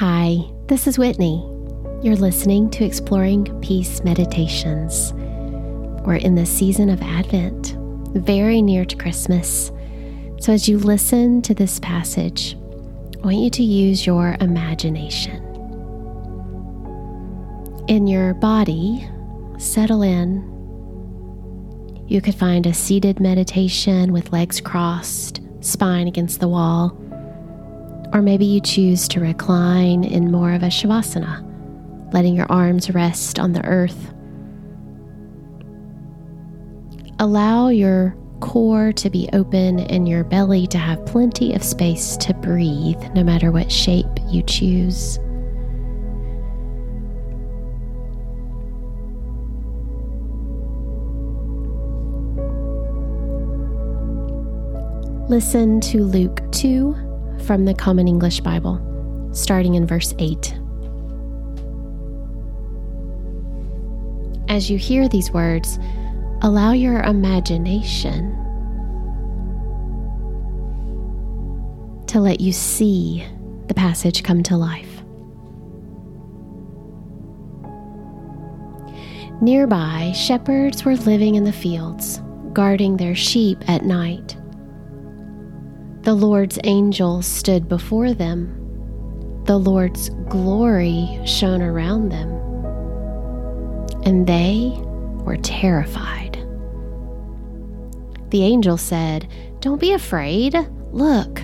Hi, 0.00 0.38
this 0.66 0.86
is 0.86 0.98
Whitney. 0.98 1.46
You're 2.02 2.16
listening 2.16 2.70
to 2.70 2.86
Exploring 2.86 3.44
Peace 3.60 4.02
Meditations. 4.02 5.12
We're 5.12 6.14
in 6.14 6.36
the 6.36 6.46
season 6.46 6.88
of 6.88 7.02
Advent, 7.02 7.76
very 8.14 8.62
near 8.62 8.86
to 8.86 8.96
Christmas. 8.96 9.70
So, 10.38 10.54
as 10.54 10.66
you 10.66 10.78
listen 10.78 11.42
to 11.42 11.52
this 11.52 11.78
passage, 11.80 12.56
I 13.22 13.26
want 13.26 13.36
you 13.36 13.50
to 13.50 13.62
use 13.62 14.06
your 14.06 14.38
imagination. 14.40 15.36
In 17.86 18.06
your 18.06 18.32
body, 18.32 19.06
settle 19.58 20.00
in. 20.00 20.38
You 22.08 22.22
could 22.22 22.36
find 22.36 22.64
a 22.64 22.72
seated 22.72 23.20
meditation 23.20 24.14
with 24.14 24.32
legs 24.32 24.62
crossed, 24.62 25.42
spine 25.60 26.08
against 26.08 26.40
the 26.40 26.48
wall 26.48 26.98
or 28.12 28.22
maybe 28.22 28.44
you 28.44 28.60
choose 28.60 29.06
to 29.08 29.20
recline 29.20 30.04
in 30.04 30.32
more 30.32 30.52
of 30.52 30.62
a 30.62 30.66
shavasana, 30.66 31.44
letting 32.12 32.34
your 32.34 32.50
arms 32.50 32.90
rest 32.90 33.38
on 33.38 33.52
the 33.52 33.64
earth. 33.64 34.12
Allow 37.18 37.68
your 37.68 38.16
core 38.40 38.92
to 38.92 39.10
be 39.10 39.28
open 39.32 39.80
and 39.80 40.08
your 40.08 40.24
belly 40.24 40.66
to 40.68 40.78
have 40.78 41.04
plenty 41.06 41.54
of 41.54 41.62
space 41.62 42.16
to 42.16 42.34
breathe, 42.34 43.00
no 43.14 43.22
matter 43.22 43.52
what 43.52 43.70
shape 43.70 44.06
you 44.28 44.42
choose. 44.42 45.18
Listen 55.28 55.80
to 55.80 56.02
Luke 56.02 56.40
2 56.50 57.09
from 57.46 57.64
the 57.64 57.74
Common 57.74 58.06
English 58.08 58.40
Bible, 58.40 58.80
starting 59.32 59.74
in 59.74 59.86
verse 59.86 60.14
8. 60.18 60.54
As 64.48 64.70
you 64.70 64.78
hear 64.78 65.08
these 65.08 65.30
words, 65.30 65.78
allow 66.42 66.72
your 66.72 67.00
imagination 67.02 68.36
to 72.08 72.18
let 72.18 72.40
you 72.40 72.52
see 72.52 73.24
the 73.68 73.74
passage 73.74 74.24
come 74.24 74.42
to 74.42 74.56
life. 74.56 75.02
Nearby, 79.40 80.12
shepherds 80.14 80.84
were 80.84 80.96
living 80.96 81.36
in 81.36 81.44
the 81.44 81.52
fields, 81.52 82.20
guarding 82.52 82.96
their 82.96 83.14
sheep 83.14 83.58
at 83.68 83.84
night. 83.84 84.36
The 86.02 86.14
Lord's 86.14 86.58
angel 86.64 87.20
stood 87.20 87.68
before 87.68 88.14
them. 88.14 88.56
The 89.44 89.58
Lord's 89.58 90.08
glory 90.30 91.20
shone 91.26 91.60
around 91.60 92.08
them. 92.08 92.30
And 94.04 94.26
they 94.26 94.72
were 95.24 95.36
terrified. 95.36 96.38
The 98.30 98.44
angel 98.44 98.78
said, 98.78 99.28
Don't 99.60 99.78
be 99.80 99.92
afraid. 99.92 100.56
Look, 100.90 101.42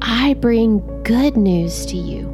I 0.00 0.34
bring 0.34 1.02
good 1.02 1.36
news 1.36 1.84
to 1.86 1.96
you. 1.96 2.28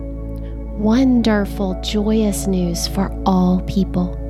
Wonderful, 0.79 1.81
joyous 1.81 2.47
news 2.47 2.87
for 2.89 3.11
all 3.25 3.63
people. 3.63 4.21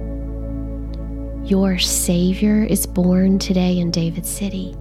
Your 1.44 1.80
Savior 1.80 2.62
is 2.62 2.86
born 2.86 3.40
today 3.40 3.80
in 3.80 3.90
David's 3.90 4.30
city 4.30 4.76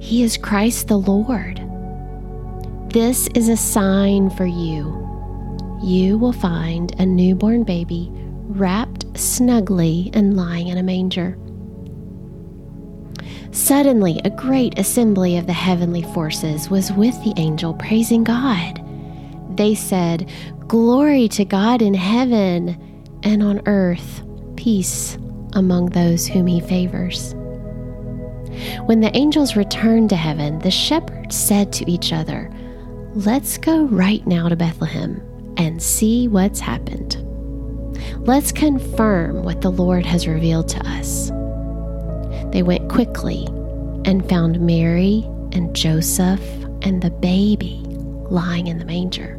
he 0.00 0.22
is 0.22 0.38
Christ 0.38 0.88
the 0.88 0.98
Lord. 0.98 1.60
This 2.90 3.28
is 3.34 3.48
a 3.48 3.56
sign 3.56 4.30
for 4.30 4.46
you. 4.46 4.96
You 5.82 6.18
will 6.18 6.32
find 6.32 6.98
a 6.98 7.06
newborn 7.06 7.64
baby 7.64 8.10
wrapped 8.12 9.04
snugly 9.16 10.10
and 10.14 10.36
lying 10.36 10.68
in 10.68 10.78
a 10.78 10.82
manger. 10.82 11.38
Suddenly, 13.52 14.20
a 14.24 14.30
great 14.30 14.78
assembly 14.78 15.36
of 15.36 15.46
the 15.46 15.52
heavenly 15.52 16.02
forces 16.02 16.70
was 16.70 16.92
with 16.92 17.14
the 17.22 17.34
angel, 17.36 17.74
praising 17.74 18.24
God. 18.24 18.82
They 19.56 19.74
said, 19.74 20.30
Glory 20.66 21.28
to 21.28 21.44
God 21.44 21.82
in 21.82 21.94
heaven, 21.94 22.78
and 23.22 23.42
on 23.42 23.60
earth, 23.66 24.22
peace 24.56 25.18
among 25.52 25.90
those 25.90 26.26
whom 26.26 26.46
he 26.46 26.60
favors. 26.60 27.34
When 28.86 29.00
the 29.00 29.14
angels 29.16 29.56
returned 29.56 30.10
to 30.10 30.16
heaven, 30.16 30.58
the 30.60 30.70
shepherds 30.70 31.36
said 31.36 31.72
to 31.74 31.90
each 31.90 32.12
other, 32.12 32.50
Let's 33.14 33.58
go 33.58 33.84
right 33.86 34.24
now 34.26 34.48
to 34.48 34.56
Bethlehem 34.56 35.20
and 35.56 35.82
see 35.82 36.28
what's 36.28 36.60
happened. 36.60 37.16
Let's 38.26 38.52
confirm 38.52 39.42
what 39.42 39.60
the 39.60 39.70
Lord 39.70 40.06
has 40.06 40.26
revealed 40.26 40.68
to 40.68 40.86
us. 40.86 41.30
They 42.52 42.62
went 42.62 42.88
quickly 42.88 43.46
and 44.04 44.28
found 44.28 44.60
Mary 44.60 45.24
and 45.52 45.74
Joseph 45.74 46.42
and 46.82 47.02
the 47.02 47.10
baby 47.10 47.82
lying 48.30 48.68
in 48.68 48.78
the 48.78 48.84
manger. 48.84 49.34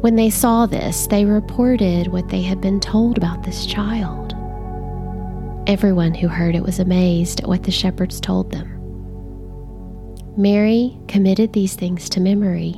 When 0.00 0.16
they 0.16 0.30
saw 0.30 0.66
this, 0.66 1.06
they 1.08 1.24
reported 1.24 2.08
what 2.08 2.28
they 2.28 2.42
had 2.42 2.60
been 2.60 2.80
told 2.80 3.16
about 3.16 3.42
this 3.42 3.66
child. 3.66 4.27
Everyone 5.68 6.14
who 6.14 6.28
heard 6.28 6.54
it 6.56 6.62
was 6.62 6.78
amazed 6.78 7.40
at 7.40 7.46
what 7.46 7.64
the 7.64 7.70
shepherds 7.70 8.22
told 8.22 8.50
them. 8.50 8.74
Mary 10.34 10.98
committed 11.08 11.52
these 11.52 11.74
things 11.74 12.08
to 12.08 12.20
memory 12.20 12.72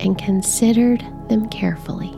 and 0.00 0.18
considered 0.18 1.00
them 1.30 1.48
carefully. 1.48 2.10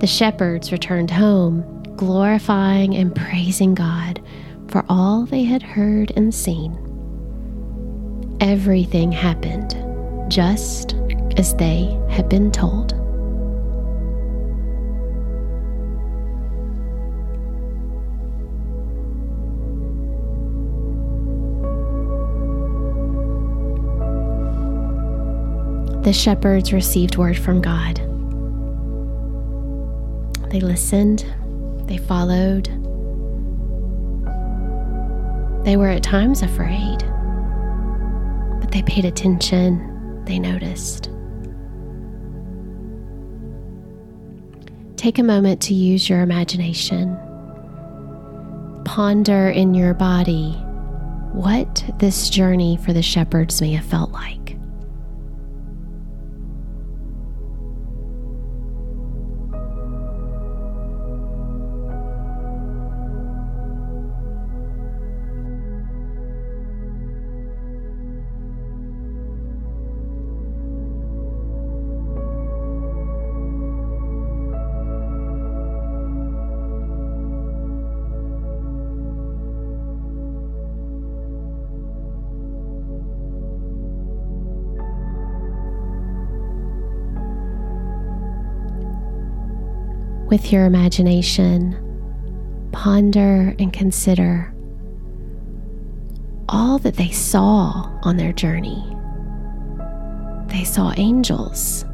The 0.00 0.08
shepherds 0.08 0.72
returned 0.72 1.12
home, 1.12 1.84
glorifying 1.94 2.96
and 2.96 3.14
praising 3.14 3.76
God 3.76 4.20
for 4.66 4.84
all 4.88 5.24
they 5.24 5.44
had 5.44 5.62
heard 5.62 6.10
and 6.16 6.34
seen. 6.34 6.76
Everything 8.40 9.12
happened 9.12 9.76
just 10.28 10.96
as 11.36 11.54
they 11.54 11.96
had 12.10 12.28
been 12.28 12.50
told. 12.50 12.97
The 26.08 26.14
shepherds 26.14 26.72
received 26.72 27.18
word 27.18 27.36
from 27.36 27.60
God. 27.60 27.96
They 30.50 30.58
listened, 30.58 31.26
they 31.86 31.98
followed. 31.98 32.64
They 35.66 35.76
were 35.76 35.90
at 35.90 36.02
times 36.02 36.40
afraid, 36.40 37.00
but 38.58 38.70
they 38.72 38.80
paid 38.84 39.04
attention, 39.04 40.24
they 40.24 40.38
noticed. 40.38 41.10
Take 44.96 45.18
a 45.18 45.22
moment 45.22 45.60
to 45.60 45.74
use 45.74 46.08
your 46.08 46.22
imagination. 46.22 47.18
Ponder 48.86 49.50
in 49.50 49.74
your 49.74 49.92
body 49.92 50.52
what 51.34 51.84
this 51.98 52.30
journey 52.30 52.78
for 52.78 52.94
the 52.94 53.02
shepherds 53.02 53.60
may 53.60 53.72
have 53.72 53.84
felt 53.84 54.10
like. 54.10 54.47
With 90.28 90.52
your 90.52 90.66
imagination, 90.66 91.76
ponder 92.72 93.54
and 93.58 93.72
consider 93.72 94.54
all 96.50 96.78
that 96.78 96.96
they 96.96 97.10
saw 97.10 97.90
on 98.02 98.16
their 98.16 98.32
journey. 98.32 98.84
They 100.48 100.64
saw 100.64 100.92
angels, 100.96 101.84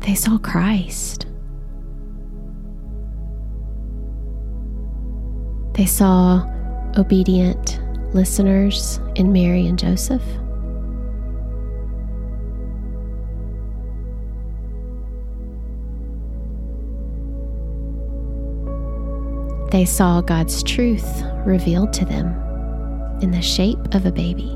they 0.00 0.14
saw 0.14 0.38
Christ, 0.38 1.26
they 5.74 5.86
saw 5.86 6.44
obedient 6.96 7.80
listeners 8.14 9.00
in 9.14 9.32
Mary 9.32 9.66
and 9.66 9.78
Joseph. 9.78 10.22
They 19.70 19.84
saw 19.84 20.20
God's 20.20 20.62
truth 20.62 21.22
revealed 21.44 21.92
to 21.94 22.04
them 22.04 22.28
in 23.20 23.30
the 23.30 23.42
shape 23.42 23.94
of 23.94 24.06
a 24.06 24.12
baby. 24.12 24.52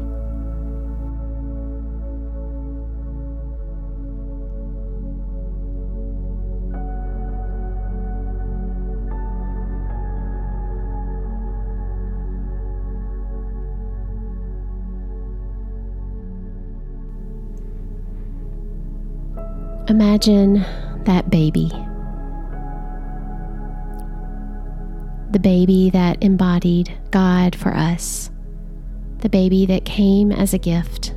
Imagine 19.88 20.64
that 21.04 21.30
baby. 21.30 21.72
The 25.30 25.38
baby 25.38 25.90
that 25.90 26.22
embodied 26.22 26.92
God 27.10 27.54
for 27.54 27.74
us. 27.74 28.30
The 29.18 29.28
baby 29.28 29.66
that 29.66 29.84
came 29.84 30.32
as 30.32 30.54
a 30.54 30.58
gift 30.58 31.14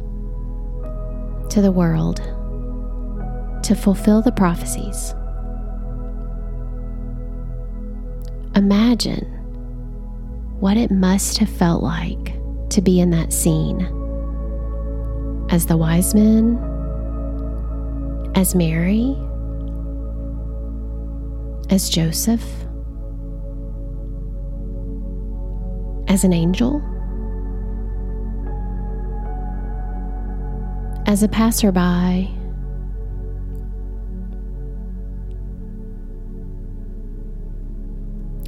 to 1.50 1.62
the 1.62 1.72
world 1.72 2.18
to 3.64 3.76
fulfill 3.76 4.22
the 4.22 4.32
prophecies. 4.32 5.16
Imagine 8.56 9.26
what 10.60 10.78
it 10.78 10.92
must 10.92 11.38
have 11.40 11.50
felt 11.50 11.82
like 11.82 12.36
to 12.70 12.82
be 12.82 13.00
in 13.00 13.10
that 13.12 13.34
scene 13.34 13.82
as 15.50 15.66
the 15.66 15.78
wise 15.78 16.14
men 16.14 16.58
as 18.36 18.56
Mary, 18.56 19.16
as 21.70 21.90
Joseph, 21.90 22.44
as 26.14 26.24
an 26.24 26.32
angel, 26.32 26.80
as 31.08 31.24
a 31.24 31.28
passerby. 31.28 32.32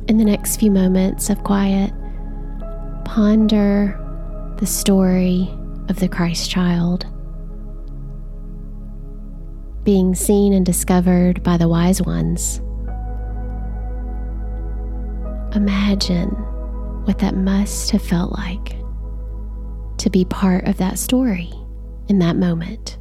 In 0.07 0.17
the 0.19 0.23
next 0.23 0.57
few 0.57 0.69
moments 0.69 1.31
of 1.31 1.44
quiet, 1.44 1.91
ponder 3.03 4.00
the 4.59 4.68
story 4.68 5.50
of 5.89 6.00
the 6.00 6.07
Christ 6.07 6.51
child 6.51 7.07
being 9.83 10.13
seen 10.13 10.53
and 10.53 10.63
discovered 10.63 11.41
by 11.41 11.57
the 11.57 11.68
wise 11.68 12.00
ones. 12.00 12.61
Imagine 15.56 16.55
what 17.06 17.19
that 17.19 17.36
must 17.36 17.92
have 17.92 18.02
felt 18.02 18.31
like 18.31 18.75
to 19.98 20.10
be 20.10 20.25
part 20.25 20.68
of 20.68 20.78
that 20.78 21.00
story 21.00 21.52
in 22.10 22.19
that 22.19 22.36
moment. 22.36 22.98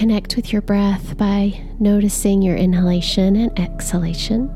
Connect 0.00 0.34
with 0.34 0.50
your 0.50 0.62
breath 0.62 1.18
by 1.18 1.60
noticing 1.78 2.40
your 2.40 2.56
inhalation 2.56 3.36
and 3.36 3.58
exhalation. 3.58 4.48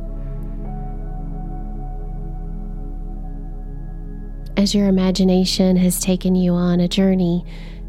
As 4.57 4.75
your 4.75 4.89
imagination 4.89 5.77
has 5.77 6.01
taken 6.01 6.35
you 6.35 6.55
on 6.55 6.81
a 6.81 6.89
journey 6.89 7.45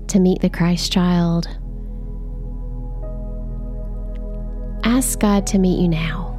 to 0.08 0.20
meet 0.20 0.42
the 0.42 0.50
Christ 0.50 0.92
child, 0.92 1.48
ask 4.84 5.18
God 5.18 5.48
to 5.48 5.58
meet 5.58 5.80
you 5.80 5.88
now. 5.88 6.34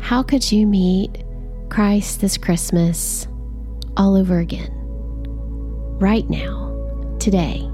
How 0.00 0.22
could 0.22 0.52
you 0.52 0.68
meet 0.68 1.24
Christ 1.68 2.20
this 2.20 2.38
Christmas 2.38 3.26
all 3.96 4.14
over 4.14 4.38
again? 4.38 4.70
Right 5.98 6.30
now, 6.30 7.16
today. 7.18 7.69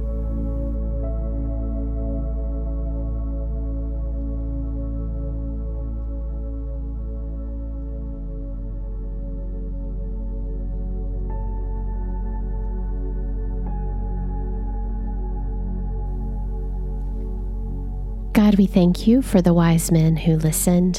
God, 18.46 18.58
we 18.58 18.66
thank 18.66 19.08
you 19.08 19.22
for 19.22 19.42
the 19.42 19.52
wise 19.52 19.90
men 19.90 20.16
who 20.16 20.36
listened, 20.36 20.98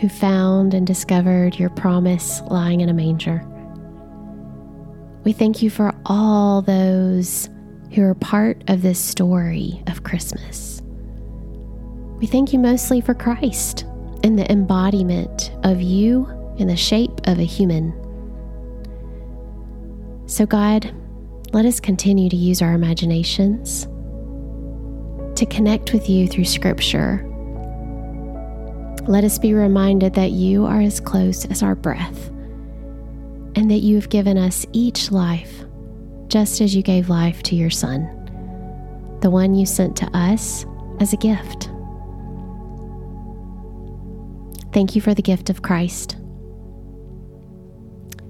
who 0.00 0.08
found 0.08 0.72
and 0.72 0.86
discovered 0.86 1.58
your 1.58 1.70
promise 1.70 2.40
lying 2.42 2.80
in 2.80 2.88
a 2.88 2.94
manger. 2.94 3.44
We 5.24 5.32
thank 5.32 5.62
you 5.62 5.68
for 5.68 5.92
all 6.06 6.62
those 6.62 7.50
who 7.92 8.04
are 8.04 8.14
part 8.14 8.62
of 8.68 8.82
this 8.82 9.00
story 9.00 9.82
of 9.88 10.04
Christmas. 10.04 10.80
We 12.20 12.28
thank 12.28 12.52
you 12.52 12.60
mostly 12.60 13.00
for 13.00 13.14
Christ 13.14 13.82
and 14.22 14.38
the 14.38 14.48
embodiment 14.48 15.50
of 15.64 15.82
you 15.82 16.24
in 16.56 16.68
the 16.68 16.76
shape 16.76 17.26
of 17.26 17.40
a 17.40 17.44
human. 17.44 17.92
So, 20.26 20.46
God, 20.46 20.94
let 21.52 21.66
us 21.66 21.80
continue 21.80 22.30
to 22.30 22.36
use 22.36 22.62
our 22.62 22.74
imaginations 22.74 23.88
to 25.36 25.46
connect 25.46 25.92
with 25.92 26.08
you 26.08 26.26
through 26.26 26.46
Scripture. 26.46 27.22
Let 29.06 29.22
us 29.22 29.38
be 29.38 29.54
reminded 29.54 30.14
that 30.14 30.32
you 30.32 30.64
are 30.64 30.80
as 30.80 30.98
close 30.98 31.44
as 31.44 31.62
our 31.62 31.74
breath 31.74 32.28
and 33.54 33.70
that 33.70 33.80
you 33.80 33.96
have 33.96 34.08
given 34.08 34.38
us 34.38 34.66
each 34.72 35.12
life 35.12 35.64
just 36.28 36.60
as 36.60 36.74
you 36.74 36.82
gave 36.82 37.08
life 37.08 37.42
to 37.44 37.54
your 37.54 37.70
Son, 37.70 38.02
the 39.20 39.30
one 39.30 39.54
you 39.54 39.66
sent 39.66 39.96
to 39.98 40.06
us 40.16 40.64
as 41.00 41.12
a 41.12 41.16
gift. 41.16 41.70
Thank 44.72 44.96
you 44.96 45.00
for 45.00 45.14
the 45.14 45.22
gift 45.22 45.50
of 45.50 45.62
Christ. 45.62 46.16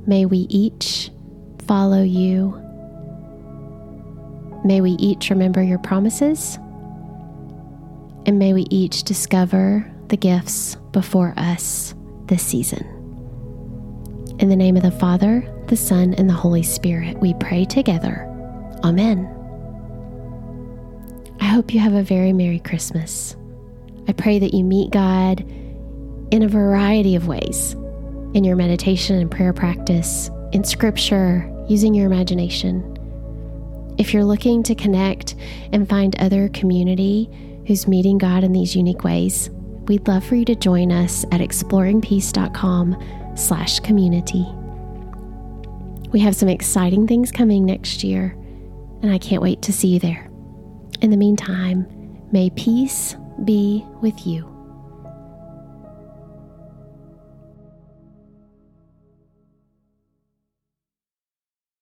May 0.07 0.27
we 0.27 0.47
each 0.51 1.11
follow 1.67 2.03
you. 2.03 2.61
May 4.65 4.81
we 4.81 4.91
each 4.93 5.31
remember 5.31 5.63
your 5.63 5.79
promises 5.79 6.59
and 8.26 8.38
may 8.38 8.52
we 8.52 8.66
each 8.71 9.04
discover 9.04 9.90
the 10.09 10.16
gifts 10.16 10.76
before 10.92 11.33
us 11.37 11.95
this 12.26 12.42
season. 12.42 12.85
In 14.40 14.49
the 14.49 14.56
name 14.56 14.76
of 14.76 14.83
the 14.83 14.90
Father, 14.90 15.49
the 15.68 15.76
Son, 15.76 16.12
and 16.14 16.28
the 16.28 16.35
Holy 16.35 16.62
Spirit, 16.62 17.18
we 17.18 17.35
pray 17.35 17.64
together. 17.64 18.26
Amen. 18.85 19.33
I 21.40 21.45
hope 21.45 21.73
you 21.73 21.80
have 21.80 21.95
a 21.95 22.02
very 22.02 22.33
Merry 22.33 22.59
Christmas. 22.59 23.37
I 24.09 24.12
pray 24.12 24.38
that 24.38 24.52
you 24.52 24.64
meet 24.64 24.90
God 24.90 25.40
in 26.30 26.42
a 26.42 26.49
variety 26.49 27.16
of 27.16 27.28
ways 27.28 27.75
in 28.35 28.45
your 28.45 28.56
meditation 28.56 29.16
and 29.18 29.30
prayer 29.30 29.52
practice, 29.52 30.30
in 30.52 30.64
scripture, 30.64 31.50
using 31.68 31.95
your 31.95 32.06
imagination. 32.06 32.92
If 33.99 34.12
you're 34.12 34.25
looking 34.25 34.62
to 34.64 34.75
connect 34.75 35.37
and 35.73 35.88
find 35.88 36.14
other 36.16 36.50
community, 36.50 37.30
who's 37.67 37.89
meeting 37.89 38.19
God 38.19 38.45
in 38.45 38.53
these 38.53 38.77
unique 38.77 39.05
ways, 39.05 39.51
we'd 39.87 40.07
love 40.09 40.25
for 40.25 40.37
you 40.37 40.45
to 40.45 40.55
join 40.55 40.93
us 40.93 41.25
at 41.33 41.41
exploringpeace.com 41.41 43.33
slash 43.37 43.81
community. 43.81 44.47
We 46.13 46.21
have 46.21 46.37
some 46.37 46.49
exciting 46.49 47.07
things 47.07 47.31
coming 47.31 47.67
next 47.67 48.03
year, 48.05 48.37
and 49.03 49.13
I 49.13 49.19
can't 49.19 49.43
wait 49.43 49.63
to 49.63 49.73
see 49.73 49.89
you 49.89 49.99
there. 49.99 50.31
In 51.03 51.11
the 51.11 51.17
meantime, 51.17 51.87
may 52.33 52.51
peace 52.51 53.17
be 53.45 53.85
with 54.01 54.27
you. 54.27 54.56